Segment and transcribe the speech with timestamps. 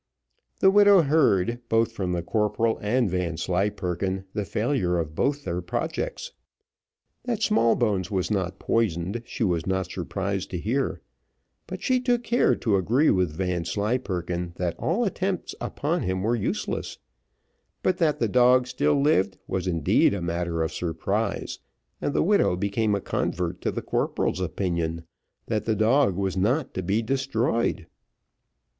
[0.61, 6.31] The widow heard, both from the corporal and Vanslyperken, the failure of both their projects.
[7.25, 11.01] That Smallbones was not poisoned she was not surprised to hear,
[11.67, 16.97] but she took care to agree with Vanslyperken that all attempts upon him were useless;
[17.83, 21.59] but that the dog still lived was indeed a matter of surprise,
[22.01, 25.03] and the widow became a convert to the corporal's opinion
[25.45, 27.85] that the dog was not to be destroyed.